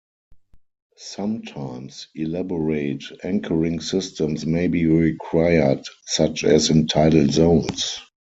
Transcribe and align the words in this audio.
Sometimes 0.97 2.07
elaborate 2.15 3.03
anchoring 3.23 3.79
systems 3.81 4.47
may 4.47 4.67
be 4.67 4.87
required, 4.87 5.85
such 6.07 6.43
as 6.43 6.71
in 6.71 6.87
tidal 6.87 7.27
zones. 7.29 7.99